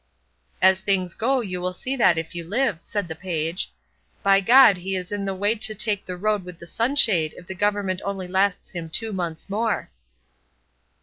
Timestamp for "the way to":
5.25-5.75